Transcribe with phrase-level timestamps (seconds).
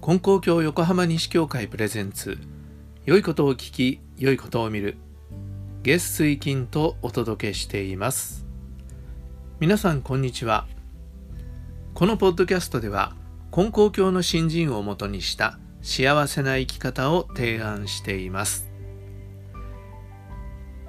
[0.00, 2.38] 金光教横浜西教会プレゼンツ。
[3.06, 4.96] 良いことを聞き良いことを見る。
[5.82, 8.46] 月水金とお届けしています。
[9.60, 10.66] 皆さんこんにちは。
[11.92, 13.14] このポッドキャストでは
[13.50, 18.70] 金光教の新人をもとにした幸せな生き方を提案しています、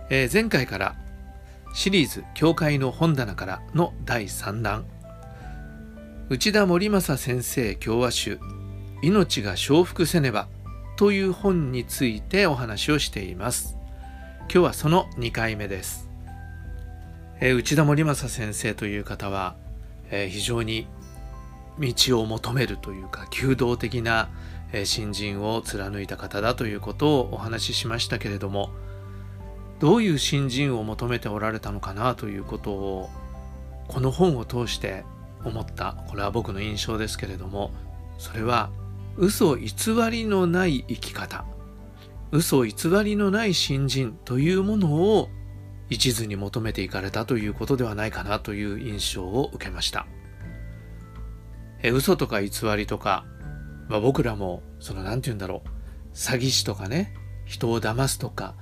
[0.10, 0.96] えー、前回から
[1.74, 4.86] シリーズ「教会の本棚から」の第3弾。
[6.30, 8.40] 内田森正先生教和集
[9.04, 10.48] 命が承服せねば
[10.96, 13.82] という本についてお話をしています。
[14.54, 16.10] 今日はその2回目です、
[17.40, 19.56] えー、内田森正先生という方は、
[20.10, 20.88] えー、非常に
[21.80, 24.28] 道を求めるというか求道的な
[24.84, 28.72] 新人を貫いた方だということをお話ししましたけれども
[29.82, 33.10] どういう新人を求めておられたのかなということを
[33.88, 35.04] この本を通して
[35.44, 35.98] 思った。
[36.08, 37.72] これは僕の印象ですけれども。
[38.20, 38.70] それは
[39.18, 39.72] 嘘偽
[40.12, 41.46] りのない生き方。
[42.32, 45.30] 嘘偽りのない新人というものを
[45.90, 50.06] 一途に求めていかれたということではないかなという印象を受けました。
[51.82, 53.26] え嘘とか偽りとか、
[53.90, 55.70] まあ、僕らもその何て言うんだろう。
[56.14, 57.16] 詐欺師とかね。
[57.46, 58.54] 人を騙すとか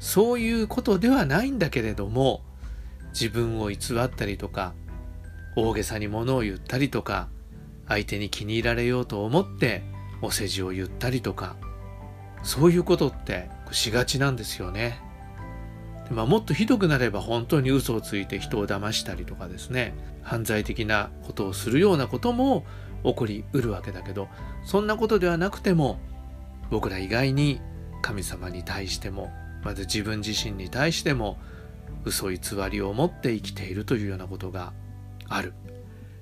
[0.00, 2.42] そういうことではないんだけれども
[3.12, 4.74] 自分を偽ったりとか
[5.56, 7.28] 大げさにものを言ったりとか
[7.88, 9.82] 相手に気に入られようと思って
[10.22, 11.56] お世辞を言ったりとか
[12.42, 15.00] そういうことってしがちなんですよね。
[16.10, 22.64] まあ、もっとひどくなれば本当に嘘をついて人を騙したりとかですね犯罪的なことをするようなことも
[23.04, 24.28] 起こりうるわけだけど
[24.64, 25.98] そんなことではなくても
[26.70, 27.60] 僕ら意外に
[28.00, 29.30] 神様に対しても
[29.68, 31.36] まず自分自身に対しても
[32.06, 32.38] 嘘偽
[32.70, 34.72] りを持って生きているというようなことが
[35.28, 35.52] ある。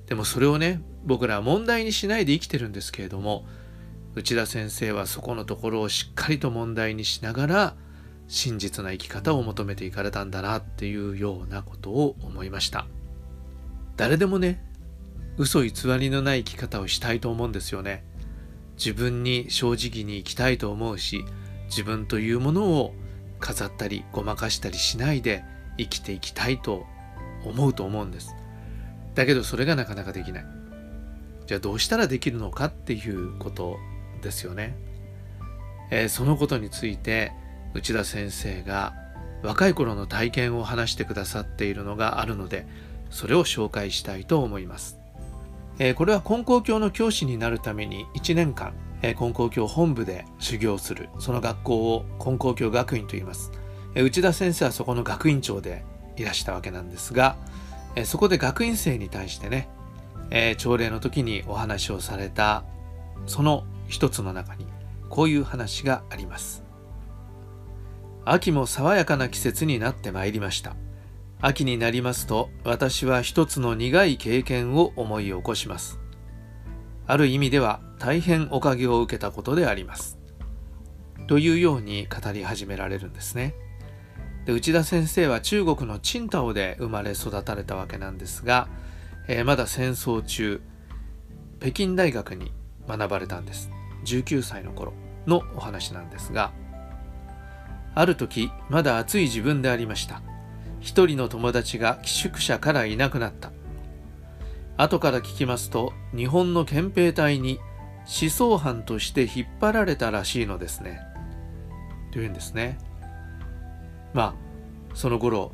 [0.07, 3.47] でもそれをね僕らは問題にしないで生きてるんですけれども
[4.17, 7.77] 内田先生はそこのところをしっかりと問題にしながら
[8.27, 12.89] 真実な生き方を求めていかれたんだなっていうようなことを思いました。
[13.97, 14.61] 誰でもね
[15.39, 18.03] 嘘偽りのない生き方をしたいと思うんですよね。
[18.77, 21.25] 自分に正直に生きたいと思うし
[21.67, 22.95] 自分というものを
[23.41, 25.45] 飾ったりごまかしたりしないで
[25.79, 26.87] 生きていきたいと
[27.45, 28.35] 思うと思うんです
[29.15, 30.45] だけどそれがなかなかできない
[31.47, 33.79] じゃあどうしたらできるのかっていうこと
[34.21, 34.77] ですよね。
[35.91, 37.33] えー、そのことについて
[37.75, 38.95] 内田先生が
[39.43, 42.67] 若い頃の体験を話してくださっているのがあるので
[43.11, 44.99] それを紹介したいと思います。
[45.79, 48.73] えー、これは金光教の教師になるために1年間、
[49.03, 51.09] えー、金光教本部で修行する。
[51.19, 53.53] その学校を金光教学院と言います。
[53.95, 55.85] えー、内田先生はそこの学院長で
[56.17, 57.37] いらしたわけなんですが、
[57.97, 59.69] えそこで学院生に対してね、
[60.31, 62.65] え朝礼の時にお話をされた
[63.27, 64.67] その一つの中に
[65.09, 66.63] こういう話があります。
[68.25, 70.77] 秋も爽やかな季節になってまいりました。
[71.41, 75.99] 秋になりますと私は一つの苦い経験を思い起こします。
[77.07, 80.19] ある意味では大変おかげを受けたことであります。
[81.27, 83.55] というように語り始められるんですね。
[84.45, 88.69] で内田先生は中国の青島で生まれ育たれたわけなんですが、
[89.27, 90.63] えー、まだ戦争中
[91.59, 92.53] 北京大学に
[92.87, 93.71] 学ばれたんです。
[94.05, 94.93] 19歳の頃
[95.27, 96.53] のお話なんですが
[97.97, 100.23] ある時まだ暑い自分でありました。
[100.81, 103.51] 一人の友達が寄宿舎からいなくなった。
[104.77, 107.59] 後から聞きますと日本の憲兵隊に
[108.07, 111.01] 思想犯として引っ張られたらしいのですね。
[112.13, 112.79] というんですね。
[114.15, 114.35] まあ
[114.95, 115.53] その頃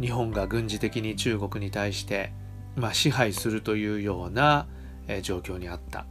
[0.00, 2.32] 日本が軍事的に中国に対して、
[2.76, 4.68] まあ、支配するというような、
[5.08, 6.06] え状況にあった。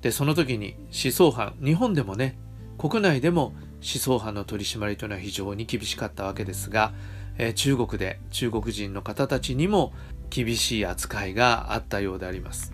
[0.00, 2.36] でその時に思想犯日本でもね
[2.76, 6.92] 国内でも思想犯の取り締まりというのは非常に厳しかったわけですが、
[7.38, 9.92] えー、中国で中国人の方たちにも
[10.28, 12.72] 厳しい扱いがあったようであります。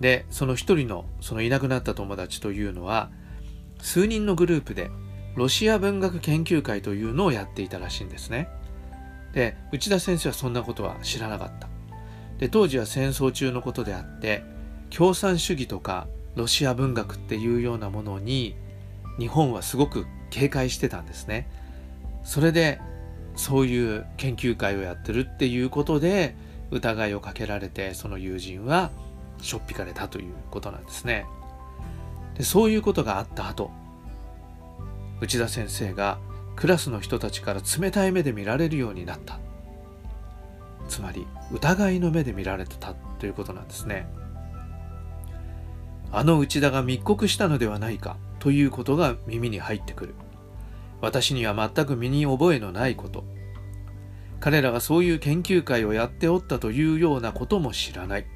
[0.00, 3.10] でその一人のそのいなくなった友達というのは
[3.80, 4.90] 数人のグループで
[5.36, 8.48] ロシア文学研究会というのをやっていたらしいんですね
[9.32, 11.68] で内田先生はそんなことは知らなかった
[12.38, 14.42] で当時は戦争中のことであって
[14.88, 18.56] 共産主義とかロシア文学っていうようなものに
[19.18, 21.50] 日本はすごく警戒してたんですね。
[22.24, 22.80] それで
[23.36, 26.34] そういう研究会をやってるっていうことで
[26.70, 28.90] 疑いをかけられてその友人は
[29.42, 31.26] しょっぴかれたということなんですね。
[32.36, 33.70] でそういうことがあった後
[35.20, 36.18] 内田先生が
[36.56, 39.38] クラスの人たちから冷たい目で見られるようになった。
[40.88, 44.08] つまり疑いの目で見られてたということなんですね。
[46.12, 50.14] あの内田が密告したのではないかということが耳に入ってくる。
[51.00, 53.24] 私には全く身に覚えのないこと。
[54.40, 58.26] 彼らがそういう研究会をやっておったというようなことも知らない。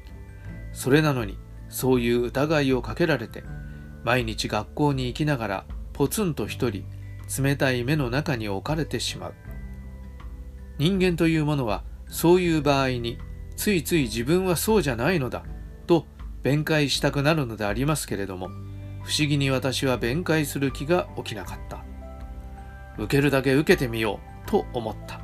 [0.75, 1.39] それなのに
[1.69, 3.43] そういう疑いをかけられて
[4.03, 6.85] 毎日学校に行きながらポツンと一人
[7.41, 9.33] 冷たい目の中に置かれてしまう。
[10.77, 13.17] 人間というものはそういう場合に
[13.55, 15.45] ついつい自分はそうじゃないのだ
[15.87, 16.05] と
[16.43, 18.49] 弁解したくなるのでありますけれども
[19.03, 21.83] 不思議に私は弁解する気が起きなかった。
[22.97, 25.21] 受けるだけ受けてみようと思った。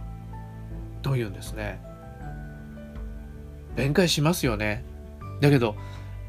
[1.01, 1.81] というんですね。
[3.75, 4.85] 弁解しますよね。
[5.41, 5.75] だけど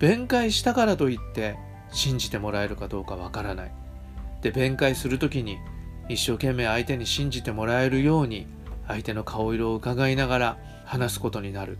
[0.00, 1.56] 弁解したからといって
[1.92, 3.72] 信じてもらえるかどうかわからない。
[4.40, 5.58] で弁解する時に
[6.08, 8.46] 一生懸命相手に信じてもらえるように
[8.88, 11.78] 相手の顔色を伺いながら話すことになる。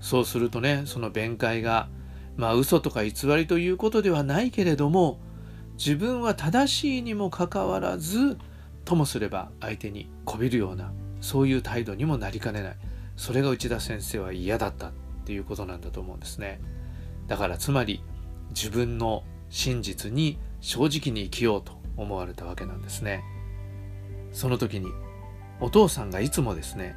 [0.00, 1.88] そうするとねその弁解が
[2.36, 5.20] まあ嘘とか偽りということではないけれども
[5.74, 8.38] 自分は正しいにもかかわらず
[8.84, 12.76] ともすれば相手にこびるようなそういう態度にもなりかねない。
[13.16, 14.92] それが内田先生は嫌だった。
[15.20, 16.60] っていうことなんだと思うんですね。
[17.28, 18.02] だからつまり
[18.50, 23.22] 自分の真実に正直に生きようと思われたわけなんですね。
[24.32, 24.86] その時に
[25.60, 26.96] お父さんがいつもですね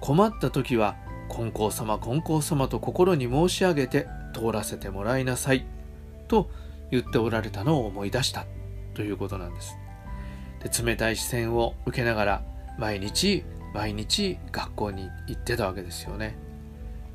[0.00, 0.96] 困った時は
[1.28, 5.66] 金光様金光様と心に申し上げて通らせてもらいなさい
[6.28, 6.50] と
[6.90, 8.46] 言っておられたのを思い出した。
[8.94, 9.76] ということなんです。
[10.62, 12.42] で冷たい視線を受けながら
[12.78, 16.36] 毎日毎日学校に行ってたわけですよね。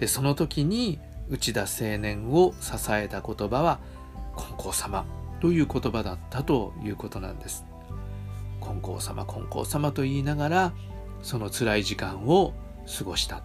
[0.01, 0.99] でその時に
[1.29, 3.79] 内田青年を支えた言葉は
[4.35, 5.05] 金光様
[5.39, 7.65] という言葉だったということなんです
[8.59, 10.73] 金光様金光様と言いながら
[11.21, 12.53] その辛い時間を
[12.97, 13.43] 過ごした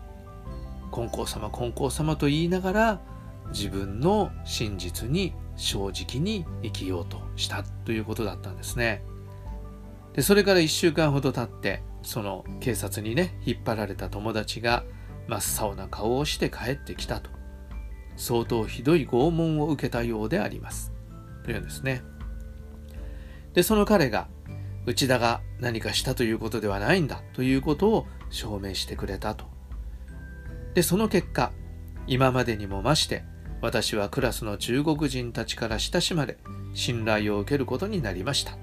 [0.93, 3.01] 金光様金光様と言いながら
[3.49, 9.03] 自分の真実に正直に生きようとしたということだったんですね。
[10.15, 14.85] でそれから1週間ほど経ってその警察にね引っ張られた友達が
[15.29, 17.31] 真っ青な顔をして帰ってきたと。
[18.17, 20.93] 相当ひどい拷問を受けたようであります。
[21.45, 22.03] というんですね。
[23.53, 24.29] でその彼が
[24.85, 29.47] 内田が何かしたということではないんだということを証明してくれたと。
[30.75, 31.53] でその結果
[32.07, 33.25] 今までにも増して
[33.63, 36.37] 私はクラスの中国人たちから親しまれ
[36.75, 38.59] 信頼を受けることになりました。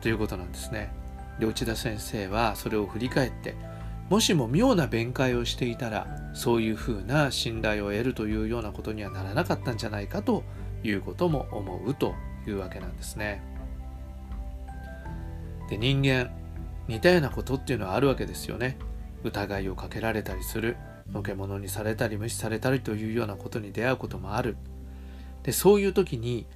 [0.00, 0.92] ということなんですね。
[1.38, 3.54] で内田先生はそれを振り返って
[4.08, 10.44] もしも妙な弁解をしていたらそういうふうな信頼を得るというようなことにはならなかったんじゃないかと
[10.84, 12.14] いうことも思うと
[12.46, 13.42] いうわけなんですね。
[15.68, 16.30] で人間
[16.86, 18.78] 似たようなことっていうのはあるわけですよね。
[19.24, 20.76] 疑いをかけられたりする
[21.12, 24.56] のけ者にされたり無視されたりというようなことに出会うこともある。
[25.42, 26.46] でそういう時に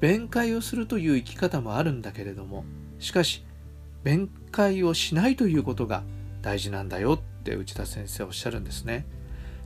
[0.00, 2.64] 弁解をするという生き方もあるんだけれども
[2.98, 3.44] しかし
[4.02, 6.02] 弁解をしないということが
[6.42, 9.06] 大事なんだよって内田先生おっしゃるんですね。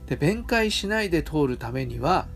[0.05, 2.27] で弁解しないで通るためには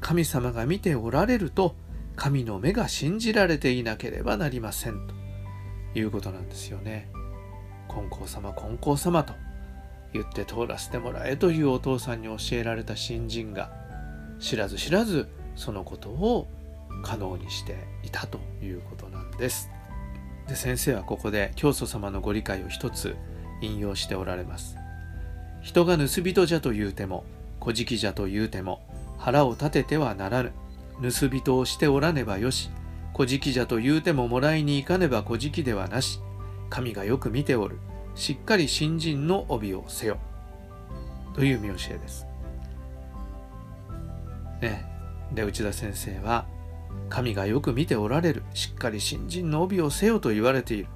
[0.00, 1.74] 神様が見ておられると
[2.14, 7.10] 神の目が信じられていなければなりませんということなんですよね。
[7.88, 9.34] 金光様金光様と
[10.12, 13.72] 言って通らせてもらえというお父さんに教えられた新人が
[14.38, 16.48] 知らず知らずそのことを
[17.02, 19.70] 可能にしていたということなんです。
[20.48, 23.16] で先生はここで教祖様のご理解を一つ
[23.60, 24.76] 引用しておられます。
[25.62, 27.24] 人が盗人じゃと言うても、
[27.58, 28.80] 小じじゃと言うても、
[29.18, 30.52] 腹を立ててはならぬ。
[31.02, 32.70] 盗人をしておらねばよし。
[33.12, 36.20] 小じじゃと言うてももらいに行かねば小じではなし。
[36.70, 37.78] 神がよく見ておる。
[38.14, 40.18] しっかり新人の帯をせよ。
[41.34, 42.26] という見教えです。
[44.60, 44.86] ね。
[45.34, 46.46] で、内田先生は、
[47.08, 48.42] 神がよく見ておられる。
[48.54, 50.86] しっかり新人の帯をせよと言われている。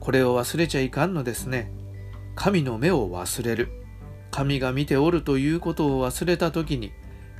[0.00, 1.70] これを忘れちゃいかんのですね。
[2.40, 3.68] 神の目を忘れる。
[4.30, 6.92] 神が見ておるということを忘れた時に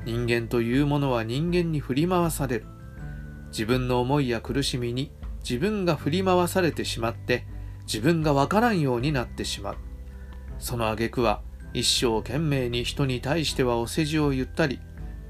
[0.05, 2.67] 人間というものは人間に振り回される。
[3.51, 5.13] 自分の思いや苦しみに
[5.49, 7.47] 自分が振り回されてしまって
[7.87, 9.77] 自分がわからんようになってしまう。
[10.59, 11.43] その挙句は
[11.75, 14.81] 一生懸命に人に対してはお世辞を言ったり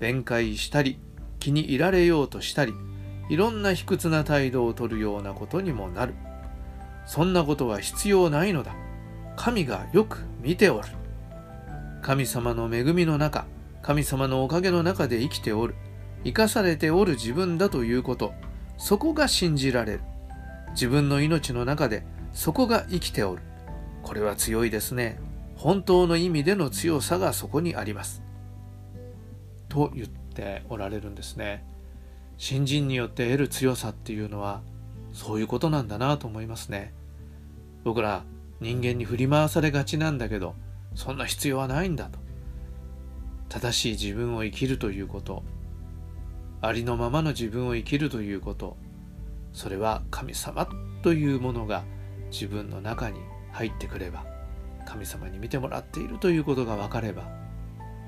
[0.01, 0.99] 弁解したり
[1.41, 2.73] 気に入られようとしたり
[3.29, 6.15] いろんな卑屈な態度をとるようなことにもなる。
[7.05, 8.75] そんなことは必要ないのだ。
[9.49, 10.89] 神がよく見ておる。
[12.03, 13.47] 神様の恵みの中、
[13.81, 15.75] 神様のおかげの中で生きておる。
[16.23, 18.35] 生かされておる自分だということ。
[18.77, 20.01] そこが信じられる。
[20.73, 23.43] 自分の命の中でそこが生きておる。
[24.03, 25.19] これは強いですね。
[25.57, 28.23] 本当の意味での強さがそこにあります
[29.71, 31.65] と言っておられるんですね
[32.37, 34.61] 新人によって得る強さっていうのは
[35.13, 36.93] そういうことなんだなと思いますね
[37.83, 38.23] 僕ら
[38.61, 40.55] 人間に振り回されがちなんだけど
[40.95, 42.19] そんな必要はないんだと。
[43.49, 45.43] 正しい自分を生きるということ
[46.61, 48.77] ありのままの自分を生きるということ
[49.53, 50.69] それは神様
[51.03, 51.85] というものが
[52.31, 53.21] 自分の中に
[53.53, 54.27] 入ってくれば
[54.87, 57.25] 神様に見てもらっているということが分かれば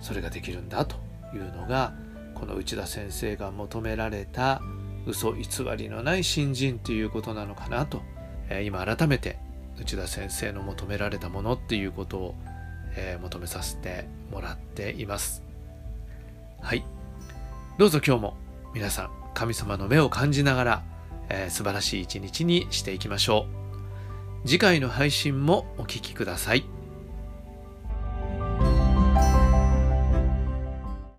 [0.00, 0.96] それができるんだと
[1.34, 1.94] いうのが
[2.34, 4.60] この内田先生が求められた
[5.06, 8.02] 嘘偽りのない新人ということなのかなと、
[8.50, 9.38] え、今改めて
[9.80, 12.34] 内田先生の求められたものっていうことを、
[12.96, 15.42] えー、求めさせてもらっています。
[16.60, 16.84] はい。
[17.78, 18.36] どうぞ今日も
[18.74, 20.82] 皆さん神様の目を感じながら、
[21.28, 23.46] えー、素晴らしい一日にしていきましょ
[24.44, 24.48] う。
[24.48, 26.79] 次回の配信もお聴きください。